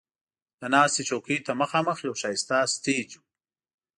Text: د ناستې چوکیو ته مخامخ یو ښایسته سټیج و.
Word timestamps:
د 0.59 0.61
ناستې 0.73 1.01
چوکیو 1.09 1.45
ته 1.47 1.51
مخامخ 1.61 1.97
یو 2.07 2.13
ښایسته 2.21 2.57
سټیج 2.73 3.09
و. 3.17 3.21